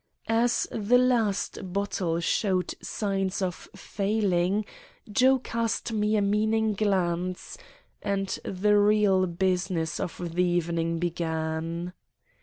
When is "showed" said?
2.21-2.73